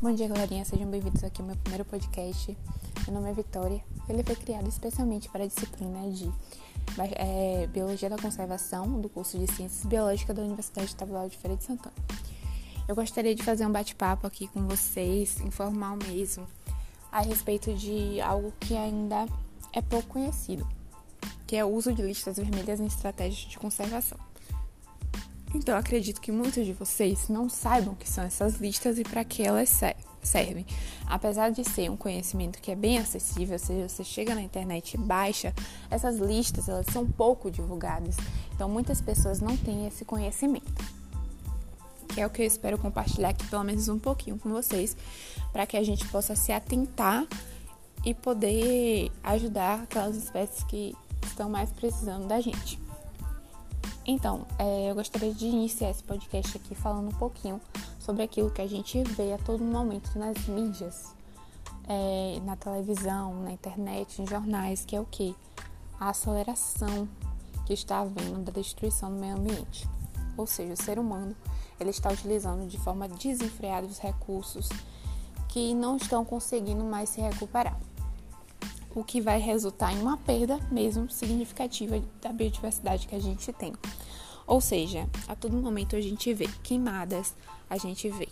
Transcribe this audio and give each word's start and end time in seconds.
Bom 0.00 0.14
dia, 0.14 0.28
galerinha. 0.28 0.64
Sejam 0.64 0.88
bem-vindos 0.88 1.24
aqui 1.24 1.40
ao 1.40 1.46
meu 1.48 1.56
primeiro 1.56 1.84
podcast. 1.84 2.56
Meu 3.04 3.16
nome 3.16 3.30
é 3.30 3.32
Vitória. 3.32 3.82
Ele 4.08 4.22
foi 4.22 4.36
criado 4.36 4.68
especialmente 4.68 5.28
para 5.28 5.42
a 5.42 5.46
disciplina 5.48 6.08
de 6.12 6.32
é, 7.16 7.66
Biologia 7.66 8.08
da 8.08 8.16
Conservação 8.16 9.00
do 9.00 9.08
curso 9.08 9.36
de 9.36 9.52
Ciências 9.52 9.84
Biológicas 9.84 10.36
da 10.36 10.42
Universidade 10.42 10.86
Estadual 10.86 11.28
de 11.28 11.36
Feira 11.36 11.56
de 11.56 11.64
Santana. 11.64 11.96
Eu 12.86 12.94
gostaria 12.94 13.34
de 13.34 13.42
fazer 13.42 13.66
um 13.66 13.72
bate-papo 13.72 14.24
aqui 14.24 14.46
com 14.46 14.68
vocês, 14.68 15.40
informal 15.40 15.96
mesmo, 15.96 16.46
a 17.10 17.20
respeito 17.20 17.74
de 17.74 18.20
algo 18.20 18.52
que 18.60 18.76
ainda 18.76 19.26
é 19.72 19.82
pouco 19.82 20.10
conhecido, 20.10 20.64
que 21.44 21.56
é 21.56 21.64
o 21.64 21.74
uso 21.74 21.92
de 21.92 22.02
listas 22.02 22.36
vermelhas 22.36 22.78
em 22.78 22.86
estratégias 22.86 23.50
de 23.50 23.58
conservação. 23.58 24.27
Então, 25.54 25.76
acredito 25.76 26.20
que 26.20 26.30
muitos 26.30 26.66
de 26.66 26.72
vocês 26.72 27.28
não 27.28 27.48
saibam 27.48 27.94
o 27.94 27.96
que 27.96 28.08
são 28.08 28.24
essas 28.24 28.56
listas 28.56 28.98
e 28.98 29.02
para 29.02 29.24
que 29.24 29.42
elas 29.42 29.80
servem. 30.22 30.66
Apesar 31.06 31.50
de 31.50 31.64
ser 31.64 31.90
um 31.90 31.96
conhecimento 31.96 32.60
que 32.60 32.70
é 32.70 32.76
bem 32.76 32.98
acessível, 32.98 33.58
se 33.58 33.88
você 33.88 34.04
chega 34.04 34.34
na 34.34 34.42
internet 34.42 34.94
e 34.94 34.98
baixa, 34.98 35.54
essas 35.90 36.18
listas 36.18 36.68
elas 36.68 36.86
são 36.92 37.06
pouco 37.06 37.50
divulgadas. 37.50 38.16
Então, 38.54 38.68
muitas 38.68 39.00
pessoas 39.00 39.40
não 39.40 39.56
têm 39.56 39.86
esse 39.86 40.04
conhecimento. 40.04 40.84
Que 42.08 42.20
é 42.20 42.26
o 42.26 42.30
que 42.30 42.42
eu 42.42 42.46
espero 42.46 42.76
compartilhar 42.76 43.30
aqui 43.30 43.46
pelo 43.46 43.64
menos 43.64 43.88
um 43.88 43.98
pouquinho 43.98 44.38
com 44.38 44.50
vocês, 44.50 44.96
para 45.50 45.66
que 45.66 45.76
a 45.76 45.82
gente 45.82 46.06
possa 46.08 46.36
se 46.36 46.52
atentar 46.52 47.26
e 48.04 48.12
poder 48.12 49.10
ajudar 49.22 49.82
aquelas 49.82 50.16
espécies 50.16 50.62
que 50.64 50.94
estão 51.24 51.48
mais 51.48 51.70
precisando 51.70 52.26
da 52.26 52.40
gente. 52.40 52.87
Então, 54.10 54.46
é, 54.58 54.90
eu 54.90 54.94
gostaria 54.94 55.34
de 55.34 55.44
iniciar 55.44 55.90
esse 55.90 56.02
podcast 56.02 56.56
aqui 56.56 56.74
falando 56.74 57.08
um 57.08 57.18
pouquinho 57.18 57.60
sobre 58.00 58.22
aquilo 58.22 58.50
que 58.50 58.62
a 58.62 58.66
gente 58.66 59.02
vê 59.02 59.34
a 59.34 59.38
todo 59.38 59.62
momento 59.62 60.18
nas 60.18 60.46
mídias, 60.46 61.14
é, 61.86 62.40
na 62.42 62.56
televisão, 62.56 63.42
na 63.42 63.52
internet, 63.52 64.22
em 64.22 64.26
jornais, 64.26 64.82
que 64.82 64.96
é 64.96 65.00
o 65.00 65.04
que? 65.04 65.36
A 66.00 66.08
aceleração 66.08 67.06
que 67.66 67.74
está 67.74 67.98
havendo 67.98 68.44
da 68.44 68.50
destruição 68.50 69.10
do 69.10 69.20
meio 69.20 69.36
ambiente. 69.36 69.86
Ou 70.38 70.46
seja, 70.46 70.72
o 70.72 70.82
ser 70.82 70.98
humano 70.98 71.36
ele 71.78 71.90
está 71.90 72.10
utilizando 72.10 72.66
de 72.66 72.78
forma 72.78 73.06
desenfreada 73.08 73.86
os 73.86 73.98
recursos 73.98 74.70
que 75.50 75.74
não 75.74 75.98
estão 75.98 76.24
conseguindo 76.24 76.82
mais 76.82 77.10
se 77.10 77.20
recuperar 77.20 77.78
o 78.98 79.04
que 79.04 79.20
vai 79.20 79.38
resultar 79.38 79.92
em 79.92 80.00
uma 80.00 80.16
perda 80.16 80.58
mesmo 80.72 81.08
significativa 81.08 82.02
da 82.20 82.32
biodiversidade 82.32 83.06
que 83.06 83.14
a 83.14 83.20
gente 83.20 83.52
tem. 83.52 83.72
Ou 84.44 84.60
seja, 84.60 85.08
a 85.28 85.36
todo 85.36 85.56
momento 85.56 85.94
a 85.94 86.00
gente 86.00 86.34
vê 86.34 86.48
queimadas, 86.64 87.34
a 87.70 87.76
gente 87.76 88.08
vê 88.08 88.28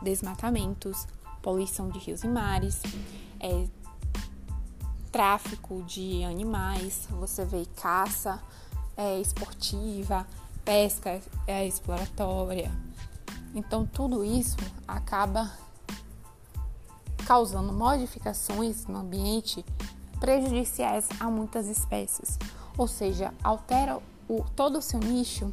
desmatamentos, 0.00 1.06
poluição 1.42 1.90
de 1.90 1.98
rios 1.98 2.24
e 2.24 2.28
mares, 2.28 2.80
é, 3.40 3.66
tráfico 5.12 5.82
de 5.82 6.24
animais, 6.24 7.06
você 7.10 7.44
vê 7.44 7.66
caça 7.76 8.42
é, 8.96 9.20
esportiva, 9.20 10.26
pesca 10.64 11.20
é, 11.46 11.66
exploratória. 11.66 12.72
Então, 13.54 13.86
tudo 13.86 14.24
isso 14.24 14.56
acaba 14.86 15.52
causando 17.26 17.72
modificações 17.72 18.86
no 18.86 18.98
ambiente 18.98 19.64
prejudiciais 20.20 21.08
a 21.20 21.30
muitas 21.30 21.66
espécies, 21.68 22.38
ou 22.76 22.86
seja, 22.88 23.32
altera 23.42 23.98
o, 24.28 24.44
todo 24.54 24.78
o 24.78 24.82
seu 24.82 25.00
nicho 25.00 25.52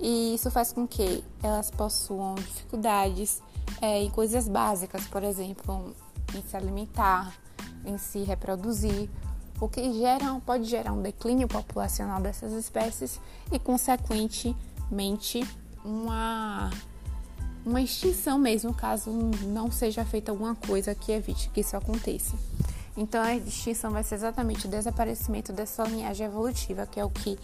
e 0.00 0.34
isso 0.34 0.50
faz 0.50 0.72
com 0.72 0.88
que 0.88 1.22
elas 1.42 1.70
possuam 1.70 2.34
dificuldades 2.36 3.42
é, 3.82 4.02
em 4.02 4.10
coisas 4.10 4.48
básicas, 4.48 5.06
por 5.06 5.22
exemplo, 5.22 5.94
em 6.34 6.42
se 6.42 6.56
alimentar, 6.56 7.34
em 7.84 7.98
se 7.98 8.22
reproduzir, 8.22 9.10
o 9.60 9.68
que 9.68 9.92
gera, 9.92 10.40
pode 10.46 10.64
gerar 10.64 10.92
um 10.92 11.02
declínio 11.02 11.46
populacional 11.46 12.18
dessas 12.18 12.52
espécies 12.54 13.20
e, 13.52 13.58
consequentemente, 13.58 15.46
uma, 15.84 16.70
uma 17.66 17.82
extinção 17.82 18.38
mesmo, 18.38 18.72
caso 18.72 19.10
não 19.44 19.70
seja 19.70 20.02
feita 20.02 20.32
alguma 20.32 20.54
coisa 20.54 20.94
que 20.94 21.12
evite 21.12 21.50
que 21.50 21.60
isso 21.60 21.76
aconteça. 21.76 22.34
Então 23.00 23.22
a 23.22 23.34
extinção 23.34 23.90
vai 23.90 24.04
ser 24.04 24.16
exatamente 24.16 24.66
o 24.66 24.68
desaparecimento 24.68 25.54
dessa 25.54 25.82
linhagem 25.84 26.26
evolutiva, 26.26 26.86
que 26.86 27.00
é 27.00 27.04
o 27.04 27.08
que 27.08 27.38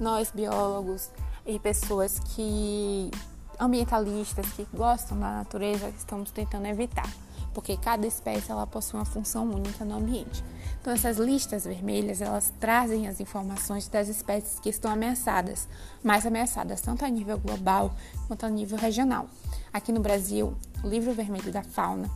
nós 0.00 0.32
biólogos 0.34 1.10
e 1.46 1.60
pessoas 1.60 2.18
que 2.34 3.08
ambientalistas 3.56 4.44
que 4.54 4.66
gostam 4.74 5.16
da 5.16 5.30
natureza 5.30 5.90
estamos 5.96 6.32
tentando 6.32 6.66
evitar, 6.66 7.08
porque 7.54 7.76
cada 7.76 8.04
espécie 8.04 8.50
ela 8.50 8.66
possui 8.66 8.98
uma 8.98 9.04
função 9.04 9.48
única 9.48 9.84
no 9.84 9.96
ambiente. 9.96 10.42
Então 10.80 10.92
essas 10.92 11.18
listas 11.18 11.64
vermelhas 11.64 12.20
elas 12.20 12.52
trazem 12.58 13.06
as 13.06 13.20
informações 13.20 13.86
das 13.86 14.08
espécies 14.08 14.58
que 14.58 14.70
estão 14.70 14.90
ameaçadas, 14.90 15.68
mais 16.02 16.26
ameaçadas 16.26 16.80
tanto 16.80 17.04
a 17.04 17.08
nível 17.08 17.38
global 17.38 17.94
quanto 18.26 18.44
a 18.44 18.50
nível 18.50 18.76
regional. 18.76 19.28
Aqui 19.72 19.92
no 19.92 20.00
Brasil, 20.00 20.52
o 20.82 20.88
livro 20.88 21.12
vermelho 21.14 21.52
da 21.52 21.62
fauna 21.62 22.10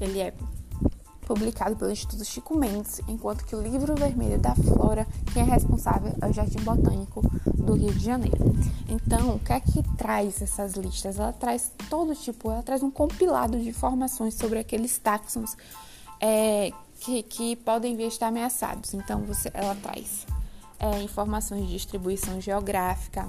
ele 0.00 0.20
é 0.20 0.34
publicado 1.32 1.76
pelo 1.76 1.90
Instituto 1.90 2.24
Chico 2.26 2.54
Mendes, 2.54 3.00
enquanto 3.08 3.46
que 3.46 3.56
o 3.56 3.62
livro 3.62 3.94
vermelho 3.94 4.38
da 4.38 4.54
flora, 4.54 5.06
quem 5.32 5.42
é 5.42 5.46
responsável 5.46 6.14
é 6.20 6.26
o 6.26 6.32
Jardim 6.32 6.60
Botânico 6.60 7.22
do 7.54 7.72
Rio 7.72 7.92
de 7.94 8.04
Janeiro. 8.04 8.52
Então, 8.86 9.36
o 9.36 9.38
que 9.38 9.52
é 9.52 9.60
que 9.60 9.82
traz 9.96 10.42
essas 10.42 10.74
listas? 10.74 11.18
Ela 11.18 11.32
traz 11.32 11.72
todo 11.88 12.14
tipo, 12.14 12.50
ela 12.50 12.62
traz 12.62 12.82
um 12.82 12.90
compilado 12.90 13.58
de 13.58 13.70
informações 13.70 14.34
sobre 14.34 14.58
aqueles 14.58 14.98
táxons 14.98 15.56
é, 16.20 16.70
que, 17.00 17.22
que 17.22 17.56
podem 17.56 17.96
vir 17.96 18.04
a 18.04 18.08
estar 18.08 18.26
ameaçados. 18.26 18.92
Então, 18.92 19.22
você, 19.22 19.50
ela 19.54 19.74
traz 19.76 20.26
é, 20.78 21.02
informações 21.02 21.66
de 21.66 21.72
distribuição 21.72 22.42
geográfica, 22.42 23.26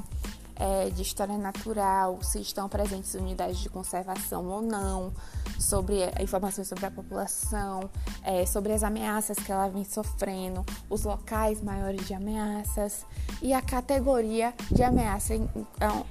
é, 0.56 0.90
de 0.90 1.02
história 1.02 1.38
natural, 1.38 2.22
se 2.22 2.40
estão 2.40 2.70
presentes 2.70 3.14
unidades 3.14 3.60
de 3.60 3.70
conservação 3.70 4.46
ou 4.48 4.62
não, 4.62 5.14
sobre 5.60 6.00
é, 6.00 6.14
informações 6.22 6.68
sobre 6.68 6.86
a 6.86 6.92
população, 6.92 7.90
é, 8.24 8.46
sobre 8.46 8.74
as 8.74 8.84
ameaças 8.84 9.38
que 9.38 9.52
ela 9.52 9.68
vem 9.70 9.84
sofrendo, 9.84 10.66
os 10.90 11.04
locais 11.04 11.62
maiores 11.62 12.06
de 12.06 12.14
ameaças 12.14 13.06
e 13.42 13.54
a 13.54 13.62
categoria 13.62 14.54
de 14.72 14.84
ameaça 14.84 15.36
em, 15.36 15.50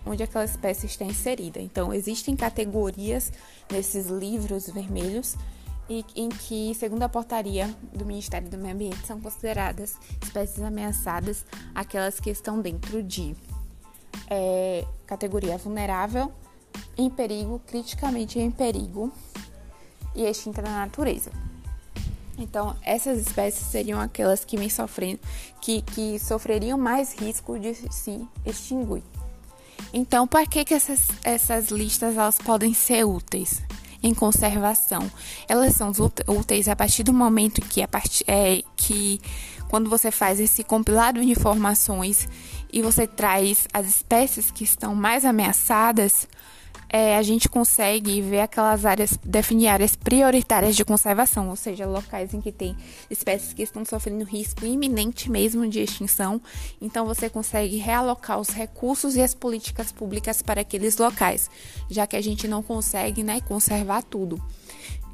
onde 0.07 0.23
aquela 0.23 0.45
espécie 0.45 0.87
está 0.87 1.05
inserida. 1.05 1.61
Então, 1.61 1.93
existem 1.93 2.35
categorias 2.37 3.33
nesses 3.71 4.07
livros 4.09 4.69
vermelhos 4.69 5.37
em 5.89 6.29
que, 6.29 6.75
segundo 6.75 7.03
a 7.03 7.09
portaria 7.09 7.69
do 7.93 8.07
Ministério 8.07 8.49
do 8.49 8.57
Meio 8.57 8.75
Ambiente, 8.75 9.07
são 9.07 9.21
consideradas 9.21 9.97
espécies 10.23 10.63
ameaçadas 10.63 11.45
aquelas 11.75 12.19
que 12.19 12.31
estão 12.31 12.61
dentro 12.61 13.03
de 13.03 13.37
é, 14.33 14.85
categoria 15.07 15.59
vulnerável, 15.59 16.33
em 16.97 17.11
perigo, 17.11 17.61
criticamente 17.67 18.39
em 18.39 18.51
perigo 18.51 19.13
e 20.15 20.25
extinta 20.25 20.63
na 20.63 20.71
natureza. 20.71 21.31
Então, 22.39 22.75
essas 22.83 23.21
espécies 23.21 23.67
seriam 23.67 24.01
aquelas 24.01 24.43
que 24.43 24.71
sofrendo, 24.71 25.21
que, 25.61 25.83
que 25.83 26.19
sofreriam 26.19 26.79
mais 26.79 27.15
risco 27.15 27.59
de 27.59 27.75
se 27.75 28.27
extinguir. 28.47 29.03
Então, 29.93 30.27
para 30.27 30.47
que, 30.47 30.65
que 30.65 30.73
essas, 30.73 31.09
essas 31.23 31.69
listas 31.69 32.17
elas 32.17 32.39
podem 32.39 32.73
ser 32.73 33.05
úteis 33.05 33.63
em 34.03 34.15
conservação? 34.15 35.11
Elas 35.47 35.75
são 35.75 35.93
úteis 36.27 36.69
a 36.69 36.75
partir 36.75 37.03
do 37.03 37.13
momento 37.13 37.61
que, 37.61 37.83
a 37.83 37.89
part, 37.89 38.25
é, 38.27 38.63
que 38.77 39.21
quando 39.69 39.89
você 39.89 40.11
faz 40.11 40.41
esse 40.41 40.65
compilado 40.65 41.21
de 41.21 41.31
informações 41.31 42.29
e 42.73 42.81
você 42.81 43.07
traz 43.07 43.69
as 43.73 43.87
espécies 43.87 44.51
que 44.51 44.65
estão 44.65 44.95
mais 44.95 45.25
ameaçadas, 45.25 46.27
é, 46.93 47.17
a 47.17 47.23
gente 47.23 47.49
consegue 47.49 48.21
ver 48.21 48.41
aquelas 48.41 48.85
áreas, 48.85 49.19
definir 49.25 49.69
áreas 49.69 49.97
prioritárias 49.97 50.77
de 50.77 50.85
conservação, 50.85 51.49
ou 51.49 51.57
seja, 51.57 51.87
locais 51.87 52.35
em 52.35 52.41
que 52.41 52.53
tem 52.53 52.77
espécies 53.11 53.55
que 53.55 53.63
estão 53.63 53.83
sofrendo 53.83 54.25
risco 54.25 54.67
iminente 54.67 55.31
mesmo 55.31 55.67
de 55.67 55.81
extinção. 55.81 56.41
Então 56.83 57.07
você 57.07 57.31
consegue 57.31 57.79
realocar 57.79 58.39
os 58.39 58.51
recursos 58.51 59.17
e 59.17 59.23
as 59.23 59.33
políticas 59.33 59.91
públicas 59.91 60.43
para 60.43 60.61
aqueles 60.61 60.99
locais, 60.99 61.51
já 61.89 62.07
que 62.07 62.15
a 62.15 62.21
gente 62.21 62.47
não 62.47 62.63
consegue 62.63 63.23
né, 63.23 63.41
conservar 63.41 64.03
tudo. 64.03 64.43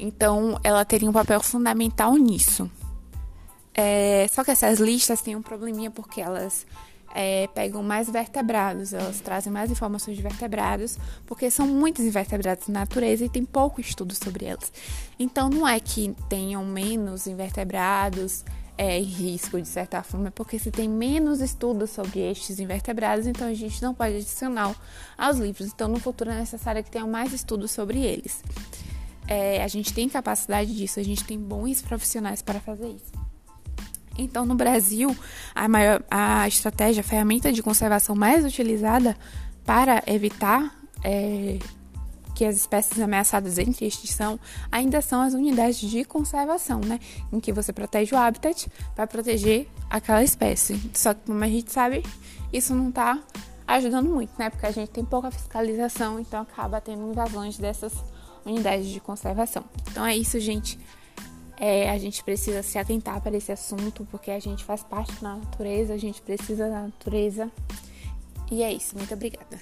Então 0.00 0.58
ela 0.64 0.84
teria 0.84 1.08
um 1.08 1.12
papel 1.12 1.40
fundamental 1.40 2.16
nisso. 2.16 2.68
É, 3.72 4.26
só 4.32 4.42
que 4.42 4.50
essas 4.50 4.80
listas 4.80 5.20
têm 5.20 5.36
um 5.36 5.42
probleminha 5.42 5.92
porque 5.92 6.20
elas 6.20 6.66
é, 7.14 7.46
pegam 7.48 7.82
mais 7.82 8.08
vertebrados, 8.08 8.92
elas 8.92 9.20
trazem 9.20 9.52
mais 9.52 9.70
informações 9.70 10.16
de 10.16 10.22
vertebrados, 10.22 10.98
porque 11.26 11.50
são 11.50 11.66
muitos 11.66 12.04
invertebrados 12.04 12.68
na 12.68 12.80
natureza 12.80 13.24
e 13.24 13.28
tem 13.28 13.44
pouco 13.44 13.80
estudo 13.80 14.14
sobre 14.14 14.44
elas. 14.44 14.72
Então 15.18 15.48
não 15.48 15.66
é 15.66 15.80
que 15.80 16.14
tenham 16.28 16.64
menos 16.64 17.26
invertebrados 17.26 18.44
é, 18.76 18.98
em 18.98 19.02
risco, 19.02 19.60
de 19.60 19.66
certa 19.66 20.02
forma, 20.04 20.28
é 20.28 20.30
porque 20.30 20.58
se 20.58 20.70
tem 20.70 20.88
menos 20.88 21.40
estudos 21.40 21.90
sobre 21.90 22.20
estes 22.20 22.60
invertebrados, 22.60 23.26
então 23.26 23.48
a 23.48 23.54
gente 23.54 23.82
não 23.82 23.92
pode 23.92 24.16
adicionar 24.16 24.74
aos 25.16 25.38
livros. 25.38 25.68
Então 25.68 25.88
no 25.88 25.98
futuro 25.98 26.30
é 26.30 26.38
necessário 26.38 26.84
que 26.84 26.90
tenha 26.90 27.06
mais 27.06 27.32
estudos 27.32 27.72
sobre 27.72 27.98
eles. 27.98 28.42
é, 29.26 29.62
a 29.62 29.68
gente 29.68 29.92
tem 29.92 30.08
capacidade 30.08 30.74
disso, 30.74 30.98
a 30.98 31.02
gente 31.02 31.24
tem 31.24 31.38
bons 31.38 31.82
profissionais 31.82 32.40
para 32.40 32.60
fazer 32.60 32.88
isso. 32.88 33.27
Então, 34.18 34.44
no 34.44 34.56
Brasil, 34.56 35.16
a, 35.54 35.68
maior, 35.68 36.02
a 36.10 36.46
estratégia, 36.48 37.00
a 37.00 37.04
ferramenta 37.04 37.52
de 37.52 37.62
conservação 37.62 38.16
mais 38.16 38.44
utilizada 38.44 39.16
para 39.64 40.02
evitar 40.06 40.76
é, 41.04 41.58
que 42.34 42.44
as 42.44 42.56
espécies 42.56 43.00
ameaçadas 43.00 43.58
entre 43.58 43.86
extinção 43.86 44.38
ainda 44.70 45.00
são 45.00 45.22
as 45.22 45.34
unidades 45.34 45.80
de 45.80 46.04
conservação, 46.04 46.80
né? 46.80 47.00
Em 47.32 47.40
que 47.40 47.52
você 47.52 47.72
protege 47.72 48.14
o 48.14 48.18
habitat 48.18 48.68
para 48.94 49.06
proteger 49.06 49.68
aquela 49.90 50.22
espécie. 50.22 50.80
Só 50.94 51.14
que, 51.14 51.20
como 51.26 51.42
a 51.42 51.48
gente 51.48 51.72
sabe, 51.72 52.04
isso 52.52 52.74
não 52.74 52.90
está 52.90 53.18
ajudando 53.66 54.08
muito, 54.08 54.32
né? 54.38 54.50
Porque 54.50 54.66
a 54.66 54.70
gente 54.70 54.90
tem 54.90 55.04
pouca 55.04 55.30
fiscalização, 55.30 56.18
então 56.18 56.42
acaba 56.42 56.80
tendo 56.80 57.10
invasões 57.10 57.58
dessas 57.58 57.92
unidades 58.46 58.86
de 58.86 59.00
conservação. 59.00 59.64
Então 59.90 60.06
é 60.06 60.16
isso, 60.16 60.38
gente. 60.40 60.78
É, 61.60 61.90
a 61.90 61.98
gente 61.98 62.22
precisa 62.22 62.62
se 62.62 62.78
atentar 62.78 63.20
para 63.20 63.36
esse 63.36 63.50
assunto, 63.50 64.06
porque 64.10 64.30
a 64.30 64.38
gente 64.38 64.64
faz 64.64 64.82
parte 64.82 65.12
da 65.20 65.36
natureza, 65.36 65.94
a 65.94 65.98
gente 65.98 66.22
precisa 66.22 66.68
da 66.68 66.82
natureza. 66.82 67.50
E 68.50 68.62
é 68.62 68.72
isso. 68.72 68.96
Muito 68.96 69.12
obrigada. 69.12 69.58